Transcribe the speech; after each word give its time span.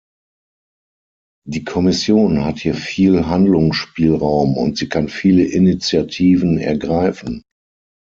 Die 1.47 1.63
Kommission 1.63 2.43
hat 2.43 2.57
hier 2.57 2.73
viel 2.73 3.27
Handlungsspielraum, 3.27 4.57
und 4.57 4.75
sie 4.79 4.89
kann 4.89 5.09
viele 5.09 5.43
Initiativen 5.43 6.57
ergreifen. 6.57 7.43